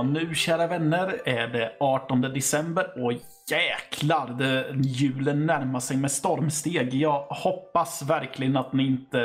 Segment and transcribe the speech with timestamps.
[0.00, 3.12] Ja, nu kära vänner är det 18 december och
[3.50, 6.94] jäklar, det, julen närmar sig med stormsteg.
[6.94, 9.20] Jag hoppas verkligen att ni inte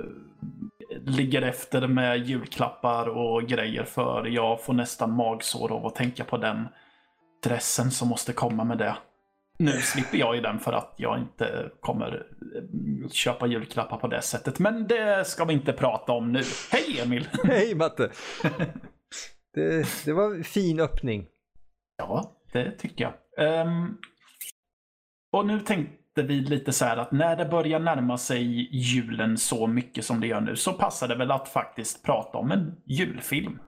[0.00, 6.24] eh, ligger efter med julklappar och grejer för jag får nästan magsår av att tänka
[6.24, 6.68] på den
[7.44, 8.96] dressen som måste komma med det.
[9.58, 14.22] Nu slipper jag ju den för att jag inte kommer eh, köpa julklappar på det
[14.22, 14.58] sättet.
[14.58, 16.42] Men det ska vi inte prata om nu.
[16.70, 17.28] Hej Emil!
[17.44, 18.10] Hej Matte!
[19.54, 21.26] Det, det var en fin öppning.
[21.98, 23.14] Ja, det tycker jag.
[23.46, 23.96] Ehm,
[25.32, 29.66] och nu tänkte vi lite så här att när det börjar närma sig julen så
[29.66, 33.58] mycket som det gör nu så passar det väl att faktiskt prata om en julfilm.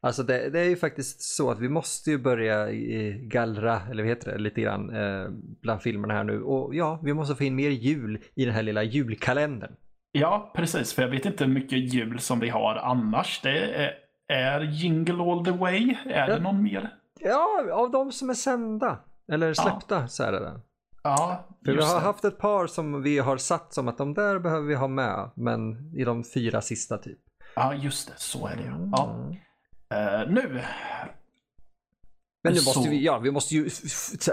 [0.00, 4.02] Alltså det, det är ju faktiskt så att vi måste ju börja eh, gallra, eller
[4.02, 5.28] vad heter det, lite grann eh,
[5.62, 6.42] bland filmerna här nu.
[6.42, 9.72] Och ja, vi måste få in mer jul i den här lilla julkalendern.
[10.12, 10.94] Ja, precis.
[10.94, 13.40] För jag vet inte hur mycket jul som vi har annars.
[13.42, 15.96] Det är, är Jingle All The Way.
[16.06, 16.26] Är Ja.
[16.34, 16.90] det någon mer?
[17.20, 18.98] Ja, av de som är sända,
[19.32, 20.60] eller släppta så är det det.
[21.02, 22.00] Ja, För vi har det.
[22.06, 25.30] haft ett par som vi har satt som att de där behöver vi ha med,
[25.36, 27.18] men i de fyra sista typ.
[27.56, 28.14] Ja, just det.
[28.16, 28.90] Så är det ju.
[28.92, 29.16] Ja.
[29.96, 30.60] Eh, nu.
[32.46, 33.70] Men nu Så- måste vi, ja, vi måste ju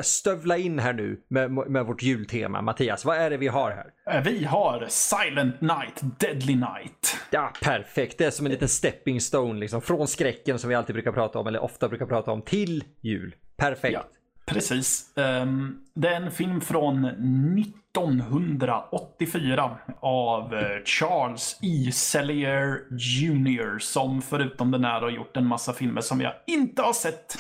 [0.04, 2.62] stövla in här nu med, med vårt jultema.
[2.62, 3.86] Mattias, vad är det vi har här?
[4.18, 7.18] eh, Vi har Silent Night, Deadly Night.
[7.32, 8.18] Ja, perfekt.
[8.18, 9.82] Det är som en liten stepping stone liksom.
[9.82, 13.36] Från skräcken som vi alltid brukar prata om, eller ofta brukar prata om, till jul.
[13.58, 13.94] Perfekt.
[13.94, 14.04] Ja,
[14.46, 15.18] precis.
[15.18, 21.92] Ehm, det är en film från 1984 av eh, Charles E.
[21.92, 23.80] Sellier Jr.
[23.80, 27.36] Som förutom den här har gjort en massa filmer som jag inte har sett.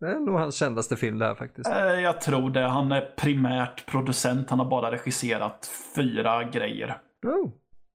[0.00, 1.68] Det är nog hans kändaste film det här faktiskt.
[1.68, 2.60] Eh, jag tror det.
[2.60, 4.50] Han är primärt producent.
[4.50, 6.98] Han har bara regisserat fyra grejer.
[7.26, 7.50] Oh.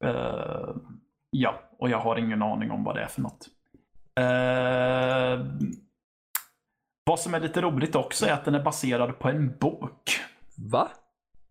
[0.09, 0.75] Eh,
[1.29, 3.47] ja, och jag har ingen aning om vad det är för något.
[4.19, 5.45] Eh,
[7.05, 10.19] vad som är lite roligt också är att den är baserad på en bok
[10.71, 10.87] Va?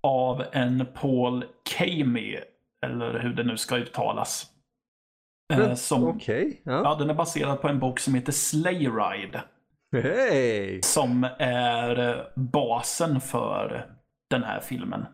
[0.03, 1.44] av en Paul
[1.78, 2.39] Kamey,
[2.87, 4.47] eller hur det nu ska uttalas.
[5.77, 6.62] Som, Okej.
[6.65, 6.81] Ja.
[6.84, 9.43] ja, den är baserad på en bok som heter Sleigh Ride.
[9.93, 10.82] Hej!
[10.82, 13.87] Som är eh, basen för
[14.31, 15.06] den här filmen.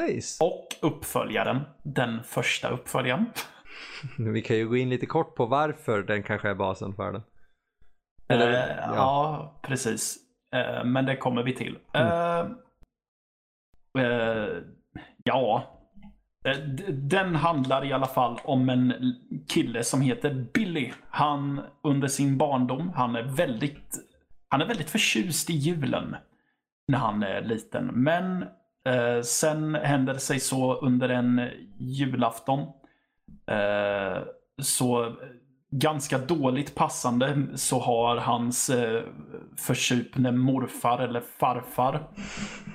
[0.00, 0.44] Nice.
[0.44, 3.26] Och uppföljaren, den första uppföljaren.
[4.18, 7.22] Vi kan ju gå in lite kort på varför den kanske är basen för den.
[8.28, 8.94] Eh, Eller, ja.
[8.94, 9.60] ja.
[9.62, 10.16] precis.
[10.54, 11.78] Eh, men det kommer vi till.
[11.94, 12.08] Mm.
[12.08, 12.46] Eh,
[14.04, 14.48] eh,
[15.24, 15.72] ja.
[16.44, 16.58] Eh,
[16.88, 18.94] Den handlar i alla fall om en
[19.48, 20.92] kille som heter Billy.
[21.10, 23.96] Han under sin barndom, han är väldigt,
[24.48, 26.16] han är väldigt förtjust i julen
[26.88, 27.86] när han är liten.
[27.86, 28.42] Men
[28.86, 32.60] eh, sen händer det sig så under en julafton
[33.46, 34.22] eh,
[34.62, 35.16] så
[35.70, 39.02] ganska dåligt passande så har hans eh,
[39.56, 41.94] försupne morfar eller farfar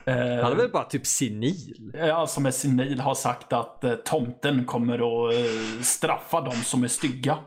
[0.05, 1.91] eh, Han är väl bara typ senil?
[1.93, 6.83] Ja, som är senil har sagt att eh, tomten kommer att eh, straffa dem som
[6.83, 7.37] är stygga.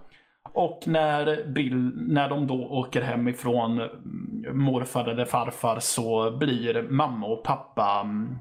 [0.54, 7.26] Och när, Bill, när de då åker hemifrån mm, morfar eller farfar så blir mamma
[7.26, 8.38] och pappa mm,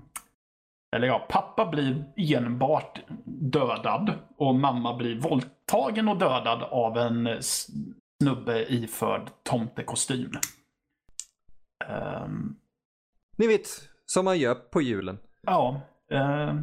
[0.95, 8.73] eller ja, pappa blir enbart dödad och mamma blir våldtagen och dödad av en snubbe
[8.73, 10.31] iförd tomtekostym.
[11.89, 12.55] Ehm,
[13.37, 13.67] Ni vet,
[14.05, 15.17] som man gör på julen.
[15.41, 15.81] Ja.
[16.11, 16.55] Eh,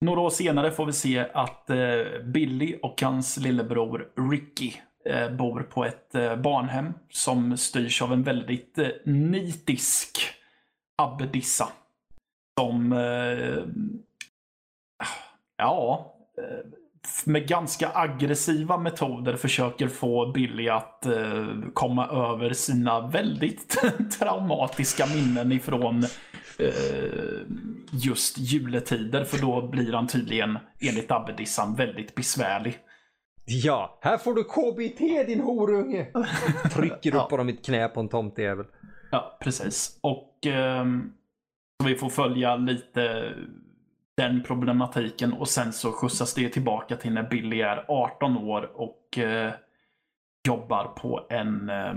[0.00, 4.72] några år senare får vi se att eh, Billy och hans lillebror Ricky
[5.04, 10.18] eh, bor på ett eh, barnhem som styrs av en väldigt eh, nitisk
[10.96, 11.68] abbedissa.
[12.60, 13.64] Som, eh,
[15.56, 16.79] ja, eh,
[17.24, 23.82] med ganska aggressiva metoder försöker få Billy att eh, komma över sina väldigt
[24.18, 26.04] traumatiska minnen ifrån
[26.58, 27.40] eh,
[27.92, 29.24] just juletider.
[29.24, 32.78] För då blir han tydligen, enligt abbedissan, väldigt besvärlig.
[33.44, 36.06] Ja, här får du KBT din horunge!
[36.74, 38.66] Trycker upp honom i ett knä på en tomtejävel.
[39.10, 39.98] Ja, precis.
[40.00, 40.38] Och
[41.80, 43.32] så vi får följa lite
[44.20, 49.18] den problematiken och sen så skjutsas det tillbaka till när Billy är 18 år och
[49.18, 49.52] eh,
[50.48, 51.94] jobbar på en, eh, eh,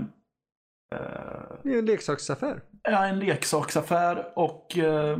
[1.62, 2.60] Det är ju en leksaksaffär.
[2.82, 5.18] ja, en leksaksaffär och eh,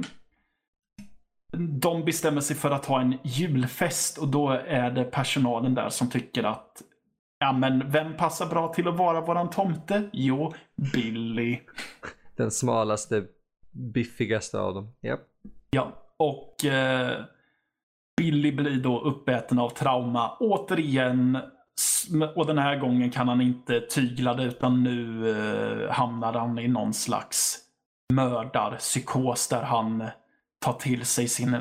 [1.80, 6.10] de bestämmer sig för att ha en julfest och då är det personalen där som
[6.10, 6.82] tycker att
[7.38, 10.10] Ja men vem passar bra till att vara våran tomte?
[10.12, 10.54] Jo,
[10.92, 11.60] Billy.
[12.36, 13.24] Den smalaste,
[13.72, 14.94] biffigaste av dem.
[15.00, 15.20] Japp.
[15.70, 17.24] Ja, och eh,
[18.16, 20.36] Billy blir då uppäten av trauma.
[20.40, 21.38] Återigen
[22.36, 26.68] och den här gången kan han inte tygla det utan nu eh, hamnar han i
[26.68, 27.58] någon slags
[28.12, 30.04] mördarpsykos där han
[30.64, 31.56] tar till sig sin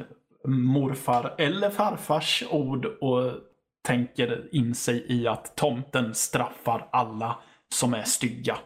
[0.48, 3.32] morfar eller farfars ord och
[3.88, 7.36] tänker in sig i att tomten straffar alla
[7.74, 8.58] som är stygga.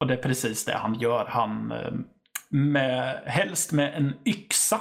[0.00, 1.26] Och det är precis det han gör.
[1.28, 1.92] Han eh,
[2.56, 4.80] med, helst med en yxa.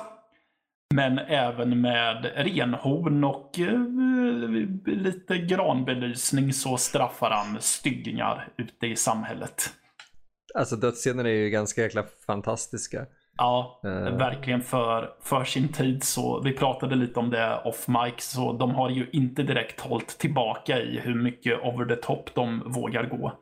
[0.93, 3.79] Men även med renhorn och eh,
[4.85, 9.69] lite granbelysning så straffar han styggingar ute i samhället.
[10.53, 13.05] Alltså dödsscenerna är ju ganska jäkla fantastiska.
[13.37, 14.17] Ja, uh.
[14.17, 16.03] verkligen för, för sin tid.
[16.03, 20.07] så Vi pratade lite om det off mic, så de har ju inte direkt hållit
[20.07, 23.39] tillbaka i hur mycket over the top de vågar gå.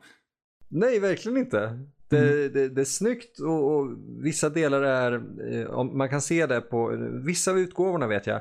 [0.68, 1.78] Nej, verkligen inte.
[2.14, 2.52] Det, mm.
[2.52, 5.12] det, det, är snyggt och, och, vissa delar är,
[5.52, 8.40] eh, man kan se det på vissa av utgåvorna vet jag,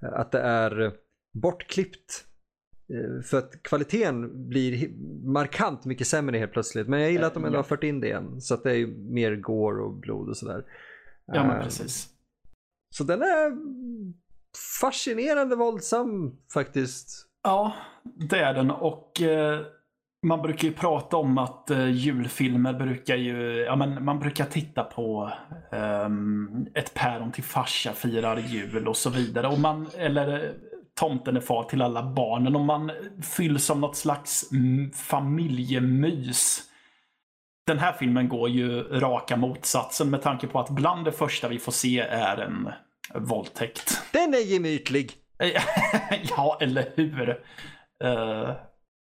[0.00, 0.92] att det är
[1.34, 2.24] bortklippt.
[2.88, 4.90] Eh, för att kvaliteten blir
[5.32, 6.88] markant mycket sämre helt plötsligt.
[6.88, 8.40] Men jag gillar att de ändå har fört in det igen.
[8.40, 10.64] Så att det är mer går och blod och sådär.
[11.26, 12.08] Ja men precis.
[12.90, 13.52] Så den är
[14.80, 17.26] fascinerande våldsam faktiskt.
[17.42, 17.74] Ja,
[18.30, 18.70] det är den.
[18.70, 19.60] Och eh,
[20.24, 24.84] man brukar ju prata om att uh, julfilmer brukar ju, ja men man brukar titta
[24.84, 25.32] på
[25.72, 29.48] um, ett päron till farsa firar jul och så vidare.
[29.48, 30.54] Och man, eller
[30.94, 32.90] tomten är far till alla barnen och man
[33.36, 34.50] fylls av något slags
[34.94, 36.62] familjemys.
[37.66, 41.58] Den här filmen går ju raka motsatsen med tanke på att bland det första vi
[41.58, 42.68] får se är en
[43.14, 44.02] våldtäkt.
[44.12, 45.12] Den är gemytlig!
[46.36, 47.28] ja, eller hur?
[48.04, 48.52] Uh,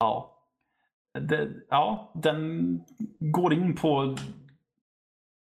[0.01, 0.34] ja
[1.21, 2.81] det, ja, den
[3.19, 4.17] går in på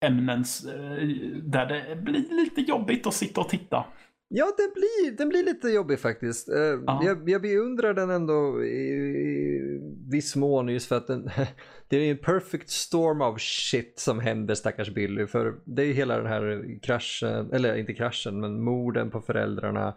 [0.05, 1.09] ämnen eh,
[1.43, 3.85] där det blir lite jobbigt att sitta och titta.
[4.33, 6.49] Ja, det blir, den blir lite jobbig faktiskt.
[6.49, 9.81] Eh, jag, jag beundrar den ändå i, i
[10.11, 11.31] viss mån just för att den,
[11.89, 15.27] det är en perfect storm of shit som händer stackars Billy.
[15.27, 19.95] För det är hela den här kraschen, eller inte kraschen, men morden på föräldrarna.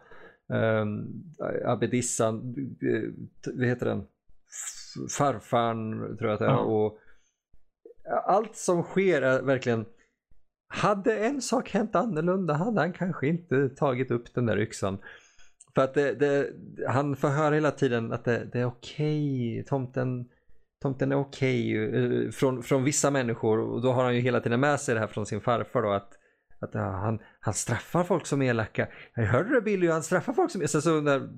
[0.47, 1.23] Um,
[1.65, 3.09] Abedissan, eh,
[3.53, 4.03] vad heter den?
[5.17, 6.49] Farfarn tror jag att det är.
[6.49, 6.59] Ja.
[6.59, 6.99] Och
[8.25, 9.85] allt som sker är verkligen
[10.67, 14.97] hade en sak hänt annorlunda hade han kanske inte tagit upp den där yxan.
[15.75, 16.53] För att det, det,
[16.87, 19.63] han får höra hela tiden att det, det är okej, okay.
[19.63, 20.25] tomten,
[20.81, 22.25] tomten är okej okay.
[22.25, 23.59] Eh, från, från vissa människor.
[23.59, 25.91] Och då har han ju hela tiden med sig det här från sin farfar då
[25.91, 26.09] att,
[26.59, 28.87] att han, han straffar folk som är elaka.
[29.15, 30.67] Jag hörde det Billy, han straffar folk som är...
[30.67, 31.29] Så, så när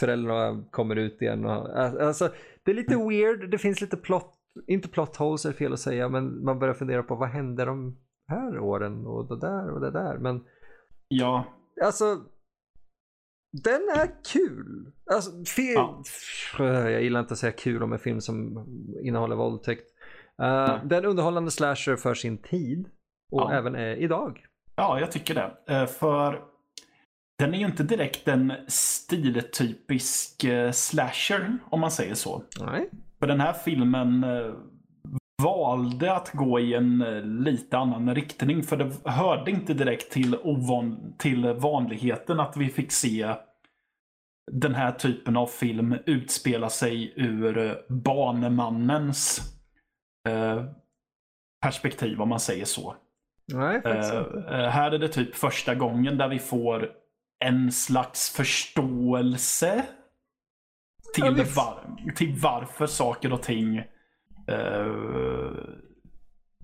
[0.00, 1.44] föräldrarna kommer ut igen.
[1.44, 2.30] Och, alltså,
[2.64, 4.34] det är lite weird, det finns lite plot,
[4.66, 7.98] inte plot holes är fel att säga, men man börjar fundera på vad hände de
[8.28, 10.18] här åren och det där och det där.
[10.18, 10.44] Men
[11.08, 11.44] ja.
[11.84, 12.04] Alltså,
[13.52, 14.92] den är kul.
[15.12, 15.80] Alltså, film,
[16.58, 16.90] ja.
[16.90, 18.66] Jag gillar inte att säga kul om en film som
[19.02, 19.88] innehåller våldtäkt.
[20.42, 22.88] Uh, den underhållande slasher för sin tid
[23.32, 23.52] och ja.
[23.52, 24.46] även är idag.
[24.76, 25.74] Ja, jag tycker det.
[25.80, 26.42] Uh, för
[27.38, 32.42] den är ju inte direkt en stiltypisk eh, slasher, om man säger så.
[32.60, 32.90] Nej.
[33.18, 34.52] För den här filmen eh,
[35.42, 38.62] valde att gå i en eh, lite annan riktning.
[38.62, 43.34] För det hörde inte direkt till, ovan, till vanligheten att vi fick se
[44.52, 49.40] den här typen av film utspela sig ur banemannens
[50.28, 50.64] eh,
[51.62, 52.96] perspektiv, om man säger så.
[53.52, 56.90] Nej, eh, här är det typ första gången där vi får
[57.44, 59.86] en slags förståelse
[61.14, 63.84] till, ja, var, till varför saker och ting uh,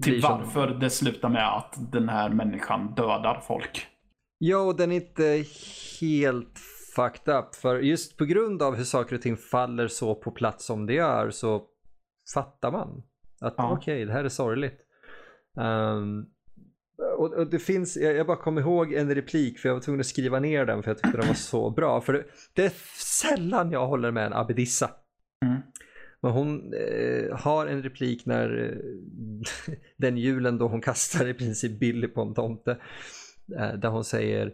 [0.02, 3.86] till varför det slutar med att den här människan dödar folk.
[4.38, 5.44] Ja, och den är inte
[6.00, 6.58] helt
[6.96, 7.54] fucked up.
[7.54, 10.92] För just på grund av hur saker och ting faller så på plats som det
[10.92, 11.62] gör så
[12.34, 13.02] fattar man
[13.40, 13.72] att ja.
[13.72, 14.80] okej, okay, det här är sorgligt.
[15.56, 16.26] Um,
[17.24, 20.00] och, och, det finns, jag, jag, bara kom ihåg en replik för jag var tvungen
[20.00, 22.00] att skriva ner den för jag tyckte den var så bra.
[22.00, 22.72] För det, det är
[23.20, 24.90] sällan jag håller med en Abedissa.
[25.44, 25.60] Mm.
[26.20, 28.72] Men hon eh, har en replik när
[29.68, 32.70] eh, den julen då hon kastar i princip Billy på en tomte.
[33.58, 34.46] Eh, där hon säger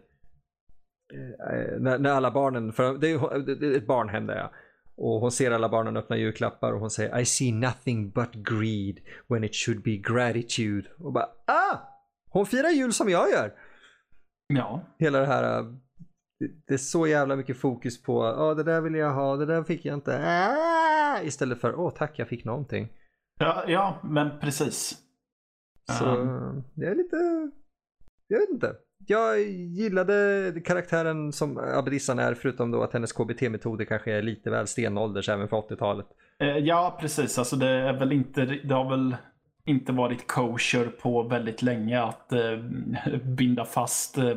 [1.12, 4.52] eh, när, när, alla barnen, för det är, det är ett barnhem där ja.
[4.96, 9.00] Och hon ser alla barnen öppna julklappar och hon säger I see nothing but greed
[9.28, 10.88] when it should be gratitude.
[10.98, 11.89] Och bara ah!
[12.30, 13.52] Hon firar jul som jag gör.
[14.46, 14.80] Ja.
[14.98, 15.58] Hela det här.
[15.58, 15.66] Äh,
[16.66, 19.62] det är så jävla mycket fokus på, ja det där vill jag ha, det där
[19.62, 20.14] fick jag inte.
[20.14, 21.26] Äh!
[21.26, 22.88] Istället för, åh tack jag fick någonting.
[23.38, 24.98] Ja, ja men precis.
[25.98, 26.64] Så um.
[26.74, 27.16] det är lite,
[28.28, 28.74] jag vet inte.
[29.06, 34.66] jag gillade karaktären som Abedissan är förutom då att hennes KBT-metoder kanske är lite väl
[34.66, 36.06] stenålders även för 80-talet.
[36.38, 37.38] Eh, ja, precis.
[37.38, 39.16] Alltså det är väl inte, det har väl
[39.70, 42.56] inte varit kosher på väldigt länge att eh,
[43.22, 44.36] binda fast eh,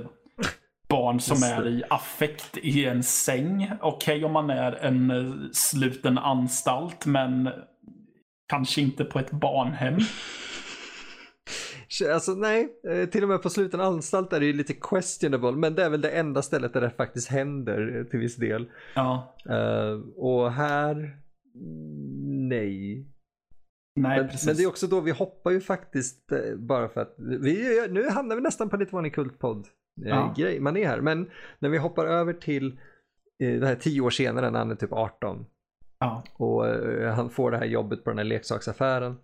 [0.88, 3.72] barn som är i affekt i en säng.
[3.82, 7.50] Okej okay, om man är en eh, sluten anstalt, men
[8.48, 9.98] kanske inte på ett barnhem.
[12.14, 15.76] Alltså nej, eh, till och med på sluten anstalt är det ju lite questionable, men
[15.76, 18.66] det är väl det enda stället där det faktiskt händer eh, till viss del.
[18.96, 19.36] Ja.
[19.50, 21.18] Uh, och här,
[22.50, 23.06] nej.
[23.96, 27.88] Nej, men, men det är också då vi hoppar ju faktiskt bara för att vi,
[27.90, 30.34] nu hamnar vi nästan på lite vanlig kultpodd ja.
[30.38, 31.02] grej, man är här.
[31.02, 32.80] Men när vi hoppar över till
[33.40, 35.46] det här tio år senare när han är typ 18
[36.00, 36.24] ja.
[36.34, 36.66] och
[37.16, 39.18] han får det här jobbet på den här leksaksaffären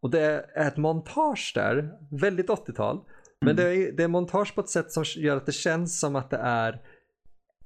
[0.00, 3.00] och det är ett montage där, väldigt 80-tal.
[3.40, 3.56] Men mm.
[3.56, 6.30] det, är, det är montage på ett sätt som gör att det känns som att
[6.30, 6.82] det är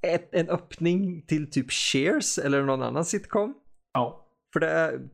[0.01, 3.53] ett, en öppning till typ Cheers eller någon annan sitcom.
[3.93, 4.20] Ja.
[4.53, 5.09] För det är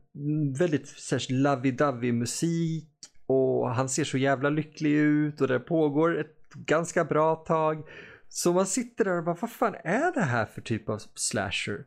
[0.58, 0.86] väldigt
[1.30, 2.90] lovey-dovey musik
[3.26, 7.88] och han ser så jävla lycklig ut och det pågår ett ganska bra tag.
[8.28, 11.86] Så man sitter där och bara, vad fan är det här för typ av slasher?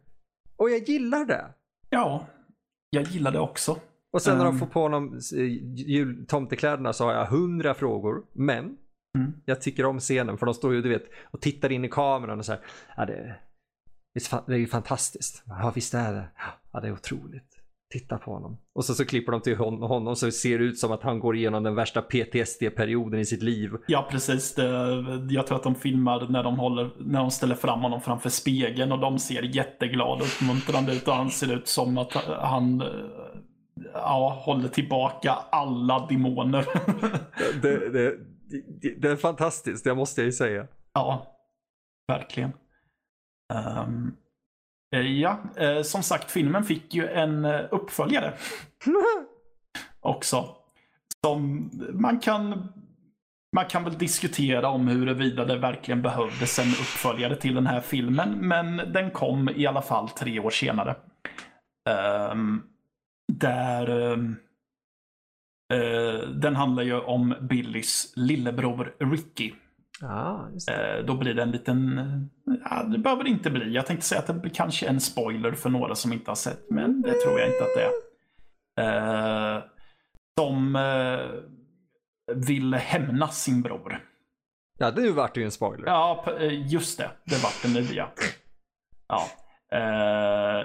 [0.57, 1.53] Och jag gillar det.
[1.89, 2.27] Ja,
[2.89, 3.79] jag gillar det också.
[4.11, 5.19] Och sen när de får på honom
[5.75, 8.25] jul, tomtekläderna så har jag hundra frågor.
[8.33, 8.77] Men
[9.17, 9.33] mm.
[9.45, 12.39] jag tycker om scenen för de står ju du vet och tittar in i kameran
[12.39, 12.61] och så här.
[12.97, 13.35] Ja, det,
[14.45, 15.43] det är ju fantastiskt.
[15.47, 16.29] Ja visst är det.
[16.71, 17.57] Ja det är otroligt.
[17.91, 18.57] Titta på honom.
[18.73, 21.35] Och så, så klipper de till honom så ser det ut som att han går
[21.35, 23.71] igenom den värsta PTSD-perioden i sitt liv.
[23.87, 24.55] Ja precis.
[24.55, 24.67] Det,
[25.29, 28.91] jag tror att de filmar när de, håller, när de ställer fram honom framför spegeln
[28.91, 32.83] och de ser jätteglada och uppmuntrande ut och han ser ut som att han
[33.93, 36.65] ja, håller tillbaka alla demoner.
[37.61, 38.17] det, det,
[38.81, 40.67] det, det, är fantastiskt, det måste jag ju säga.
[40.93, 41.37] Ja,
[42.07, 42.51] verkligen.
[43.51, 44.17] Um,
[45.19, 48.33] ja, uh, som sagt, filmen fick ju en uh, uppföljare.
[49.99, 50.55] Också.
[51.25, 52.69] Som man kan
[53.55, 58.47] man kan väl diskutera om huruvida det verkligen behövdes en uppföljare till den här filmen,
[58.47, 60.95] men den kom i alla fall tre år senare.
[62.31, 62.63] Um,
[63.33, 64.29] där uh,
[66.29, 69.53] den handlar ju om Billys lillebror Ricky.
[70.03, 72.01] Ah, uh, då blir det en liten,
[72.69, 73.73] ja, det behöver det inte bli.
[73.73, 77.01] Jag tänkte säga att det kanske en spoiler för några som inte har sett, men
[77.01, 77.83] det tror jag inte att det
[78.81, 79.55] är.
[79.57, 79.63] Uh,
[80.39, 80.77] som
[82.33, 84.05] vill hämnas sin bror.
[84.77, 85.87] Ja, det vart ju en spoiler.
[85.87, 86.25] Ja,
[86.65, 87.11] just det.
[87.25, 88.07] Det vart det nya.
[89.07, 89.27] Ja.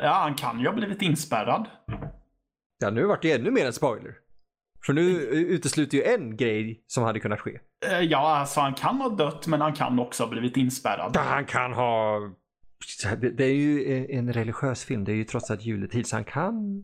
[0.03, 1.67] ja, han kan ju ha blivit inspärrad.
[2.79, 4.15] Ja, nu vart det ännu mer en spoiler.
[4.87, 7.59] För nu utesluter ju en grej som hade kunnat ske.
[7.87, 11.17] Eh, ja, alltså han kan ha dött men han kan också ha blivit inspärrad.
[11.17, 12.21] Han kan ha...
[13.37, 16.83] Det, är ju en religiös film, det är ju trots allt juletid så han kan...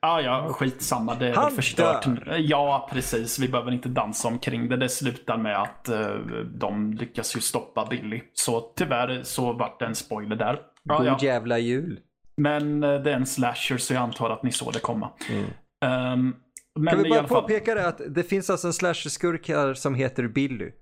[0.00, 1.14] Ja, ja, skitsamma.
[1.14, 2.04] Det är han förstört.
[2.04, 2.36] Dör.
[2.38, 3.38] Ja, precis.
[3.38, 4.76] Vi behöver inte dansa omkring det.
[4.76, 8.22] Det slutar med att uh, de lyckas ju stoppa Billy.
[8.32, 10.60] Så tyvärr så vart det en spoiler där.
[10.82, 11.18] Ja, God ja.
[11.22, 12.00] jävla jul.
[12.36, 15.10] Men eh, det är en slasher så jag antar att ni såg det komma.
[15.30, 16.12] Mm.
[16.12, 16.36] Um,
[16.80, 20.28] men kan vi bara påpeka det att det finns alltså en slasher-skurk här som heter
[20.28, 20.72] Billy.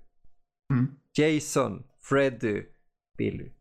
[0.73, 0.87] Mm.
[1.17, 2.63] Jason, Freddy,
[3.17, 3.51] Billy.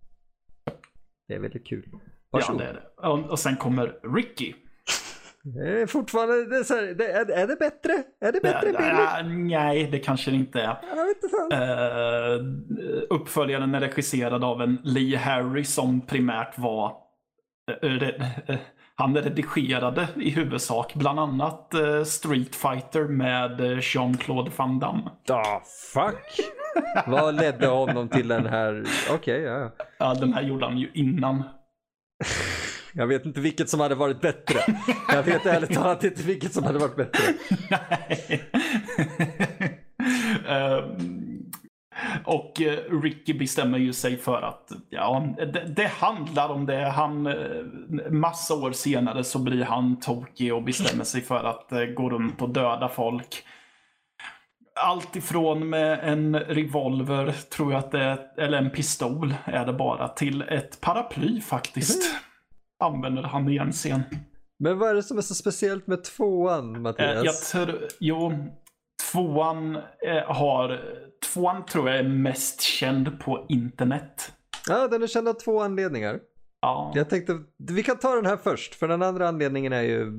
[1.28, 1.90] Det är väldigt kul.
[2.30, 2.60] Varsågod.
[2.60, 3.08] Ja, det är det.
[3.08, 4.54] Och, och sen kommer Ricky.
[5.44, 7.92] Det är fortfarande, det är, så här, det är, är, det bättre?
[8.20, 9.48] Är det bättre Billy?
[9.48, 10.78] nej, det kanske det inte är.
[10.96, 11.56] Jag vet inte
[12.82, 17.02] uh, uppföljaren är regisserad av en Lee Harry som primärt var
[17.70, 18.08] Eh,
[18.46, 18.58] eh,
[19.02, 25.10] han redigerade i huvudsak bland annat eh, Street Fighter med Jean-Claude Van Damme.
[25.26, 25.42] The
[25.92, 26.48] fuck?
[27.06, 28.84] Vad ledde honom till den här?
[29.10, 29.72] Okej, okay, ja.
[29.98, 31.42] Ja, den här gjorde han ju innan.
[32.94, 34.58] Jag vet inte vilket som hade varit bättre.
[35.08, 37.22] Jag vet ärligt talat inte vilket som hade varit bättre.
[37.70, 38.42] Nej.
[40.48, 41.11] um,
[42.26, 46.84] Och eh, Ricky bestämmer ju sig för att ja, det, det, handlar om det.
[46.88, 47.34] Han, eh,
[48.10, 52.42] massa år senare så blir han tokig och bestämmer sig för att eh, gå runt
[52.42, 53.44] och döda folk.
[54.74, 59.72] Allt ifrån med en revolver, tror jag att det är, eller en pistol är det
[59.72, 62.02] bara, till ett paraply faktiskt.
[62.02, 62.94] Mm.
[62.94, 64.02] Använder han i en scen.
[64.58, 67.24] Men vad är det som är så speciellt med tvåan, Mattias?
[67.24, 68.32] Jag tror, jo,
[69.12, 69.78] tvåan
[70.26, 70.80] har
[71.32, 74.32] tvåan tror jag är mest känd på internet.
[74.68, 76.20] Ja, den är känd av två anledningar.
[76.60, 76.92] Ja.
[76.94, 80.10] Jag tänkte, vi kan ta den här först, för den andra anledningen är ju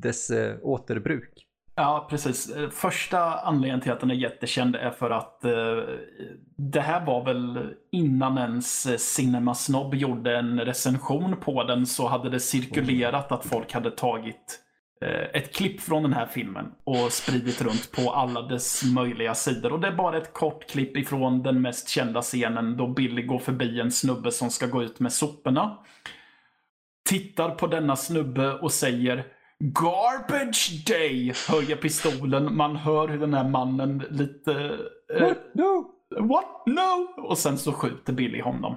[0.00, 1.46] dess äh, återbruk.
[1.74, 2.50] Ja, precis.
[2.56, 5.52] Eh, Första anledningen till att den är jättekänd är för att eh,
[6.56, 12.08] det här var väl innan ens eh, Cinema Snobb gjorde en recension på den så
[12.08, 14.69] hade det cirkulerat att folk hade tagit eh,
[15.06, 19.72] ett klipp från den här filmen och spridit runt på alla dess möjliga sidor.
[19.72, 23.38] Och det är bara ett kort klipp ifrån den mest kända scenen då Billy går
[23.38, 25.78] förbi en snubbe som ska gå ut med soporna.
[27.08, 29.26] Tittar på denna snubbe och säger
[29.58, 31.32] Garbage day!
[31.48, 32.56] Höjer pistolen.
[32.56, 34.52] Man hör hur den här mannen lite...
[35.14, 35.38] eh, What?
[35.54, 35.90] No!
[36.20, 36.62] What?
[36.66, 37.22] No!
[37.22, 38.76] Och sen så skjuter Billy honom.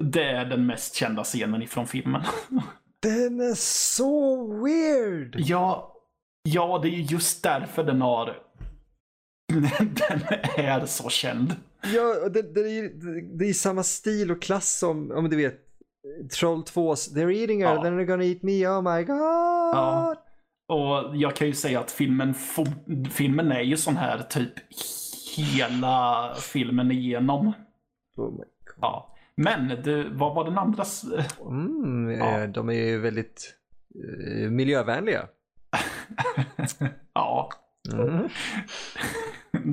[0.00, 2.22] Det är den mest kända scenen ifrån filmen.
[3.02, 5.34] Den är så weird!
[5.38, 5.94] ja,
[6.42, 8.36] ja, det är just därför den har...
[9.78, 10.20] den
[10.56, 11.56] är så känd.
[11.94, 12.98] Ja, det, det, är, ju-
[13.38, 15.60] det är samma stil och klass som, om du vet,
[16.38, 17.82] Troll 2 They're eating her, Ja.
[17.82, 19.16] then they're gonna eat me, oh my god!
[19.74, 20.14] Ja.
[20.68, 22.34] Och jag kan ju säga att filmen,
[23.10, 24.52] filmen är ju sån här typ
[25.36, 27.52] hela filmen igenom.
[28.16, 28.44] Oh my
[28.80, 29.14] Ja.
[29.38, 30.82] Men du, vad var den andra?
[30.82, 31.04] s-
[31.40, 32.40] Mm, Ja.
[32.40, 33.54] eh, De är ju väldigt
[33.94, 35.28] eh, miljövänliga.
[37.14, 37.50] ja,
[37.92, 38.28] Mm.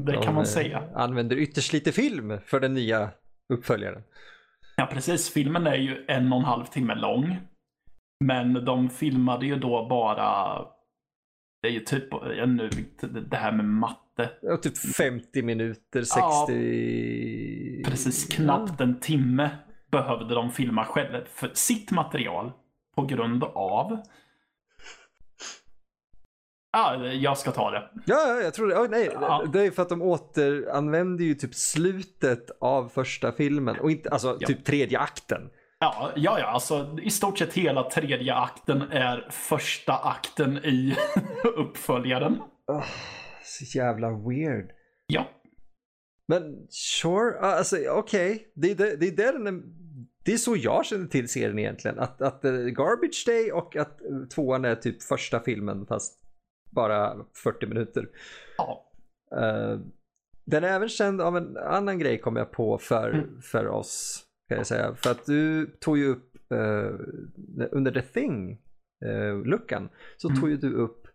[0.04, 0.84] det De, kan man eh, säga.
[0.96, 3.10] använder ytterst lite film för den nya
[3.54, 4.04] uppföljaren.
[4.78, 5.34] Ja, precis.
[5.34, 7.38] Filmen är ju en och en halv timme lång.
[8.26, 10.58] Men de filmade ju då bara...
[11.62, 12.08] Det är ju typ,
[12.38, 12.70] ja, nu,
[13.30, 14.30] det här med matte.
[14.42, 16.20] Ja, typ 50 minuter, 60...
[16.20, 16.48] Ja,
[17.84, 19.50] Precis, knappt en timme
[19.92, 22.52] behövde de filma själva för sitt material.
[22.96, 23.98] På grund av...
[26.72, 27.90] Ja, jag ska ta det.
[28.06, 28.76] Ja, ja, jag tror det.
[28.78, 29.44] Oh, nej, Ja.
[29.54, 34.38] det är för att de återanvänder ju typ slutet av första filmen och inte, alltså
[34.40, 34.48] Ja.
[34.48, 35.42] typ tredje akten.
[35.80, 40.96] Ja, ja, ja, alltså i stort sett hela tredje akten är första akten i
[41.56, 42.42] uppföljaren.
[43.44, 44.72] Så jävla weird.
[45.08, 45.28] Ja,
[46.28, 48.52] Men sure, ah, alltså okej.
[48.56, 49.64] Det, är det, det, är den
[50.24, 52.00] det är så jag känner till serien egentligen.
[52.00, 56.20] Att, att eh, Garbage Day och att eh, tvåan är typ första filmen fast
[56.72, 58.10] bara 40 minuter.
[58.58, 58.82] ja,
[59.32, 59.80] Eh,
[60.46, 63.42] den är även känd av en annan grej kom jag på för, Mm.
[63.42, 64.24] för oss.
[64.50, 64.96] Kan jag säga.
[64.96, 66.92] För att du tog ju upp eh,
[67.72, 70.42] under The Thing-luckan så Mm.
[70.42, 71.08] tog ju du upp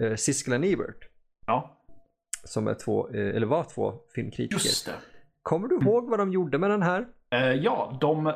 [0.00, 1.08] uh, Siskel and Ebert.
[1.46, 1.79] ja,
[2.44, 4.54] Som är två, eh, eller var två filmkritiker.
[4.54, 4.92] just det.
[5.42, 7.06] Kommer du ihåg vad de gjorde med den här?
[7.34, 8.32] Eh, ja, de,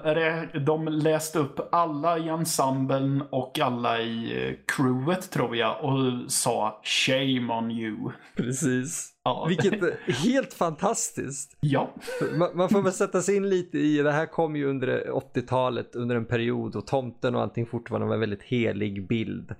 [0.67, 6.81] de läste upp alla i ensemblen och alla i eh, crewet tror jag och sa
[6.85, 7.97] shame on you.
[8.37, 9.11] Precis.
[9.25, 11.57] Ja, Vilket är helt fantastiskt.
[11.61, 11.95] ja,
[12.39, 15.97] Man, man får väl sätta sig in lite i, det här kom ju under 80-talet
[15.97, 19.55] under en period och tomten och allting fortfarande var en väldigt helig bild.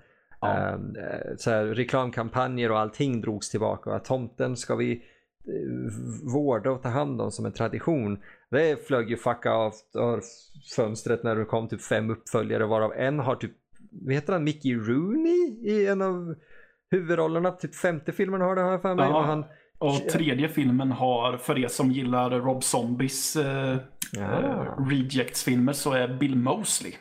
[0.49, 0.57] Ja.
[0.75, 6.33] Ehm, eh, så här, reklamkampanjer och allting drogs tillbaka och att tomten ska vi eh,
[6.35, 8.19] vårda och ta hand om som en tradition.
[8.51, 9.73] Det flög ju fucka av
[10.77, 13.53] fönstret när det kom typ fem uppföljare varav en har typ,
[13.91, 16.35] vad heter han, Mickey Rooney i en av
[16.91, 17.51] huvudrollerna.
[17.51, 19.09] Typ femte filmen har det jag för mig.
[19.09, 19.17] Ja.
[19.19, 19.45] Och han,
[19.79, 23.77] och tredje filmen har, för er som gillar Rob Zombies eh,
[24.13, 24.43] Ja.
[24.43, 26.93] eh, Rejects-filmer, så är Bill Mosley.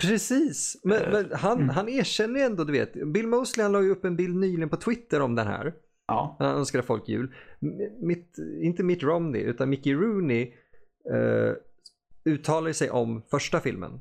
[0.00, 1.68] Precis, men, Eh, men han, mm.
[1.68, 2.92] han erkänner ändå, du vet.
[3.12, 5.74] Bill Mosley han la ju upp en bild nyligen på Twitter om den här.
[6.06, 7.34] Ja, Han önskade folk jul.
[8.00, 10.52] Mitt, inte Mitt Romney utan Mickey Rooney
[11.12, 11.52] eh,
[12.24, 14.00] uttalade sig om första filmen.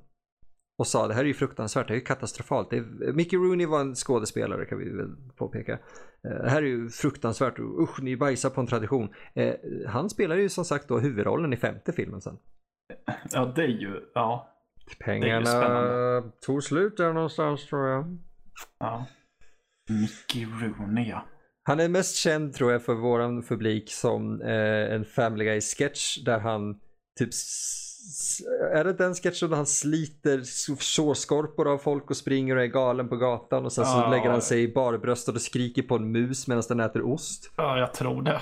[0.77, 2.69] Och sa det här är ju fruktansvärt, det här är ju katastrofalt.
[2.69, 5.73] Det är, Mickey Rooney var en skådespelare kan vi väl påpeka.
[6.23, 9.09] Eh, det här är ju fruktansvärt, usch ni bajsar på en tradition.
[9.33, 9.53] Eh,
[9.87, 12.37] han spelar ju som sagt då huvudrollen i femte filmen sen.
[13.31, 14.58] ja det är ju, ja.
[14.99, 18.17] Pengarna tog slut där någonstans tror jag.
[18.79, 19.05] ja.
[19.89, 21.25] Mickey Rooney, ja.
[21.63, 26.39] Han är mest känd tror jag för våran publik som eh, en Family Guy-sketch där
[26.39, 26.79] han
[27.19, 27.29] typ
[28.73, 30.41] är det den sketchen där han sliter
[30.79, 34.09] sårskorpor av folk och springer och är galen på gatan och sen så Ja.
[34.09, 37.51] lägger han sig i barbröstet och skriker på en mus medan den äter ost.
[37.57, 38.41] Ja, jag tror det.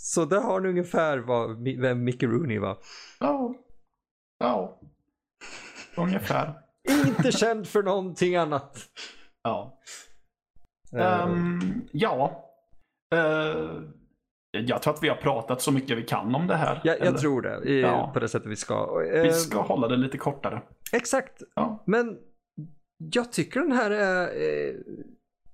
[0.00, 2.78] Så där har ni ungefär vad, vem Mickey Rooney var.
[3.20, 3.54] Ja.
[4.38, 4.80] Ja.
[6.02, 6.54] Ungefär.
[7.06, 8.78] Inte känd för någonting annat.
[9.42, 9.78] Ja.
[10.96, 11.60] Eh, Ehm,
[11.92, 12.44] ja.
[13.14, 13.80] Eh,
[14.50, 16.80] jag tror att vi har pratat så mycket vi kan om det här.
[16.84, 18.10] jag, jag tror det, i, Ja.
[18.14, 19.04] på det sättet vi ska.
[19.12, 20.62] Eh, Vi ska hålla det lite kortare.
[20.92, 21.82] Exakt, Ja.
[21.86, 22.18] Men
[23.12, 24.22] jag tycker den här är...
[24.28, 24.74] Eh,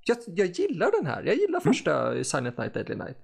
[0.06, 1.22] jag, jag gillar den här.
[1.22, 3.16] Jag gillar första Silent Night Deadly Night.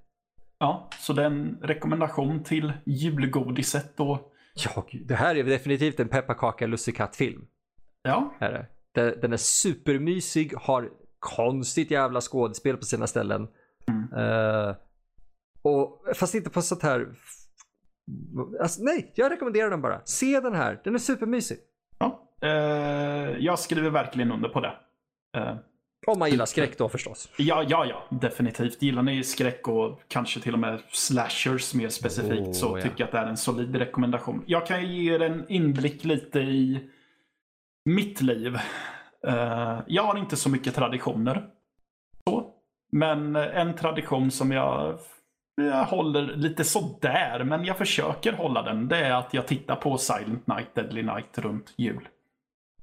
[0.59, 6.09] Ja, så det är en rekommendation till julgodiset och Ja, det här är definitivt en
[6.09, 7.45] pepparkaka lussekattfilm.
[8.03, 8.67] ja, Är det.
[9.21, 13.49] Den- är supermysig, har konstigt jävla skådespel på sina ställen.
[13.89, 14.13] Mm.
[14.13, 14.75] Eh,
[15.63, 17.09] och, fast inte på sånt här...
[18.61, 20.01] Alltså, nej, jag rekommenderar den bara.
[20.05, 21.59] Se den här, den är supermysig.
[21.99, 22.51] Ja, eh,
[23.39, 24.73] jag skriver verkligen under på det.
[25.37, 25.57] Eh,
[26.13, 27.29] Om man gillar skräck då förstås.
[27.37, 28.83] ja, ja, ja, definitivt.
[28.83, 32.83] Gillar ni skräck och kanske till och med slashers mer specifikt Oh, så ja.
[32.83, 34.43] tycker jag att det är en solid rekommendation.
[34.47, 36.89] Jag kan ge er en inblick lite i
[37.85, 38.55] mitt liv.
[39.27, 41.47] Eh, jag har inte så mycket traditioner.
[42.25, 42.55] Så.
[42.93, 44.99] Men en tradition som jag,
[45.57, 48.89] jag håller lite sådär, men jag försöker hålla den.
[48.89, 52.09] Det är att jag tittar på Silent Night, Deadly Night runt jul.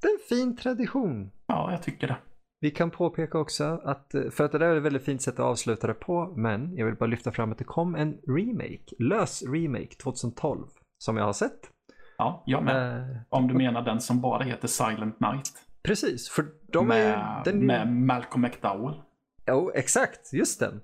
[0.02, 1.32] Det är en fin tradition.
[1.48, 2.16] Ja, jag tycker det.
[2.60, 5.34] Vi kan påpeka också att, eh, för att det där är ett väldigt fint sätt
[5.34, 8.96] att avsluta det på, men jag vill bara lyfta fram att det kom en remake,
[9.00, 10.67] lös remake 2012,
[10.98, 11.60] som jag har sett.
[12.17, 13.02] Ja, jag med.
[13.02, 15.52] Eh, Om du menar den som bara heter Silent Night.
[15.84, 17.52] precis, för de är med, ju...
[17.52, 19.02] Den, med Malcolm McDowell.
[19.48, 20.82] Jo, exakt, just den.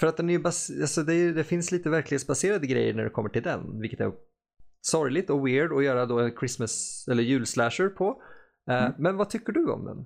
[0.00, 3.10] För att den är bas, alltså det, är, det finns lite verklighetsbaserade grejer när det
[3.10, 4.12] kommer till den, vilket är
[4.80, 8.22] sorgligt och weird att göra då en Christmas eller julslasher på.
[8.70, 8.92] Eh, Mm.
[8.98, 10.04] Men vad tycker du om den?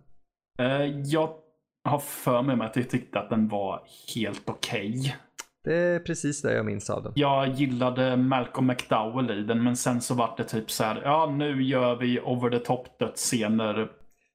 [0.59, 1.31] Eh, jag
[1.85, 3.83] har för mig att jag tyckte att den var
[4.15, 5.17] helt okej.
[5.65, 7.13] Det är precis det jag minns av den.
[7.17, 11.01] Jag gillade Malcolm McDowell i den, men sen så var det typ så här.
[11.05, 13.89] Ja, nu gör vi over the top dödsscener.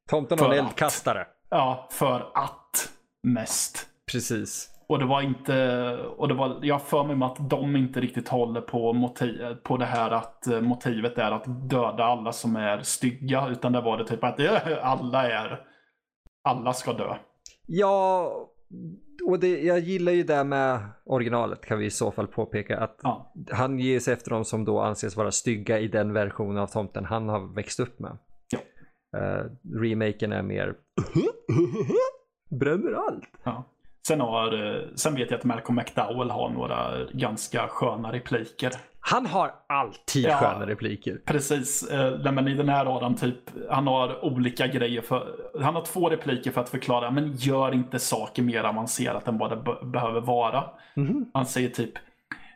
[0.10, 1.28] Tomten har en eldkastare.
[1.50, 2.92] Ja, för att
[3.24, 3.88] mest.
[4.12, 4.70] Precis.
[4.88, 8.62] Och det var inte, och det var, jag för mig att de inte riktigt håller
[8.62, 13.48] på, motiv, på det här att eh, motivet är att döda alla som är stygga.
[13.48, 15.62] Utan det var det typ att eh, alla är,
[16.44, 17.16] alla ska dö.
[17.68, 18.30] Ja,
[19.26, 23.00] och det, jag gillar ju det med originalet kan vi i så fall påpeka att
[23.04, 26.68] Ja, han ger sig efter de som då anses vara stygga i den versionen av
[26.68, 28.18] tomten han har växt upp med.
[28.50, 28.60] Ja.
[29.20, 29.46] Eh,
[29.82, 30.76] remaken är mer
[32.50, 33.30] bränner allt.
[33.44, 33.70] ja.
[34.08, 38.72] Sen, har, eh, sen vet jag att Malcolm McDowell har några ganska sköna repliker.
[39.00, 40.38] Han har alltid Ja.
[40.38, 41.22] sköna repliker.
[41.26, 43.38] Precis, eh, men i den här har han typ,
[43.70, 48.00] han har olika grejer för, han har två repliker för att förklara, men gör inte
[48.00, 50.64] saker mer avancerat än vad det be- behöver vara.
[50.96, 51.26] Mhm.
[51.34, 51.92] Han säger typ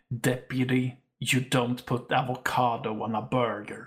[0.10, 0.92] Deputy,
[1.34, 3.80] you don't put avocado on a burger.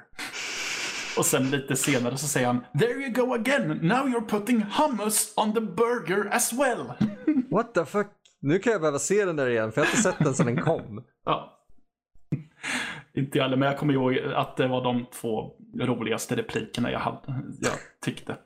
[1.16, 5.32] Och sen lite senare så säger han There you go again, now you're putting hummus
[5.36, 6.92] on the burger as well.
[7.50, 8.06] What the fuck?
[8.40, 10.46] Nu kan jag behöva se den där igen för jag har inte sett den sedan
[10.46, 11.04] den kom.
[11.24, 11.66] ja.
[13.14, 16.98] Inte jag heller, men jag kommer ihåg att det var de två roligaste replikerna jag,
[16.98, 17.72] hade, jag
[18.04, 18.36] tyckte.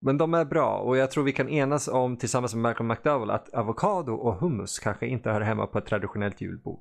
[0.00, 3.30] Men de är bra och jag tror vi kan enas om tillsammans med Malcolm McDowell
[3.30, 6.80] att avokado och hummus kanske inte hör hemma på ett traditionellt julbord.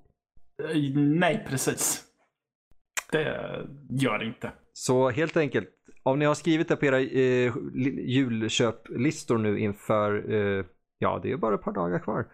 [0.64, 2.04] Eh, Nej, precis.
[3.12, 3.24] Det
[3.90, 4.52] gör det inte.
[4.74, 5.70] Så helt enkelt,
[6.04, 10.66] om ni har skrivit det på era eh, li- julköplistor nu inför, eh,
[11.00, 12.26] ja det är bara ett par dagar kvar.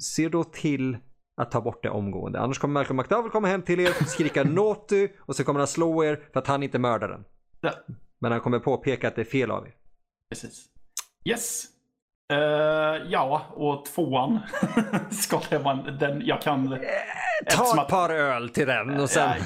[0.00, 0.96] Se då till
[1.36, 2.40] att ta bort det omgående.
[2.40, 6.04] Annars kommer Malcolm McDowell komma hem till er, skrika naughty och så kommer han slå
[6.04, 7.24] er för att han inte mördar den.
[7.60, 7.70] Ja,
[8.18, 9.74] Men han kommer påpeka att det är fel av er.
[10.28, 10.64] precis.
[11.24, 11.64] Yes.
[12.32, 12.38] Eh,
[13.10, 14.38] ja, och tvåan
[15.10, 16.72] ska vara den jag kan...
[17.46, 19.28] Eftersom Ta ett par öl till den och sen...
[19.28, 19.42] Nej.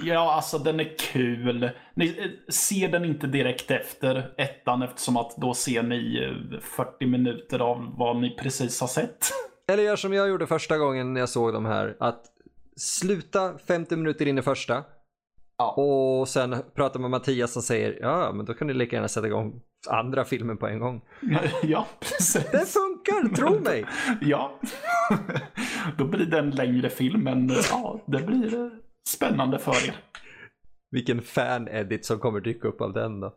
[0.00, 1.70] Ja, alltså den är kul.
[1.94, 7.06] Ni eh, ser den inte direkt efter ettan eftersom att då ser ni eh, 40
[7.06, 9.30] minuter av vad ni precis har sett.
[9.72, 11.96] Eller gör som jag gjorde första gången när jag såg de här.
[12.00, 12.22] Att
[12.76, 14.84] sluta 50 minuter in i första.
[15.58, 15.70] Ja.
[15.72, 19.26] Och sen prata med Mattias som säger ja men då kan ni lika gärna sätta
[19.26, 21.00] igång andra filmen på en gång.
[21.62, 22.50] ja, precis.
[22.52, 23.86] Det funkar, tro mig!
[24.20, 24.60] Ja.
[25.98, 28.70] Då blir det en längre film, men eh, ja, det blir eh,
[29.08, 29.96] spännande för er.
[30.90, 33.34] Vilken fan-edit som kommer dyka upp av den då.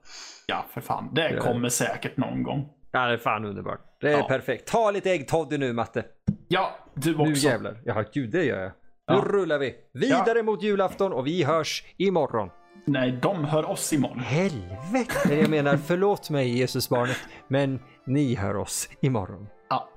[0.48, 1.10] Ja, för fan.
[1.14, 1.42] Det Ja.
[1.42, 2.70] kommer säkert någon gång.
[2.92, 3.80] Ja det är fan underbart.
[4.02, 4.28] Det är Ja.
[4.28, 4.68] perfekt.
[4.68, 6.06] Ta lite äggtoddy nu Matte.
[6.48, 7.48] Ja, du Nu också.
[7.48, 7.82] jävlar.
[7.86, 8.72] Ja gud det gör jag.
[9.06, 9.16] Ja.
[9.16, 9.76] Nu rullar vi.
[9.94, 12.50] Vidare mot julafton och vi hörs imorgon.
[12.86, 14.20] Nej, de hör oss imorgon.
[14.20, 15.36] Helvete!
[15.36, 17.18] Jag menar förlåt mig Jesusbarnet.
[17.48, 19.48] Men ni hör oss imorgon.
[19.70, 19.90] Ja,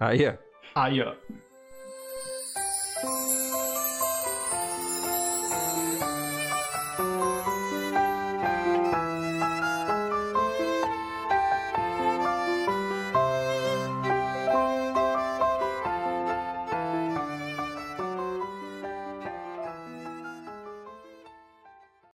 [0.00, 0.32] Adjö.
[0.74, 1.12] adjö.